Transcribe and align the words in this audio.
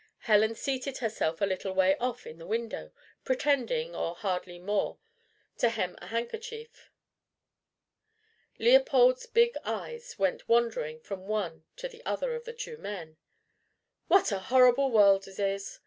Helen 0.21 0.55
seated 0.55 0.97
herself 0.97 1.41
a 1.41 1.45
little 1.45 1.73
way 1.73 1.95
off 1.97 2.25
in 2.25 2.39
the 2.39 2.47
window, 2.47 2.91
pretending, 3.23 3.95
or 3.95 4.15
hardly 4.15 4.57
more, 4.57 4.97
to 5.59 5.69
hem 5.69 5.95
a 6.01 6.07
handkerchief. 6.07 6.89
Leopold's 8.57 9.27
big 9.27 9.55
eyes 9.63 10.17
went 10.17 10.49
wandering 10.49 10.99
from 11.01 11.27
one 11.27 11.65
to 11.75 11.87
the 11.87 12.03
other 12.03 12.33
of 12.35 12.45
the 12.45 12.53
two 12.53 12.77
men. 12.77 13.17
"What 14.07 14.31
a 14.31 14.39
horrible 14.39 14.89
world 14.89 15.27
it 15.27 15.37
is!" 15.37 15.79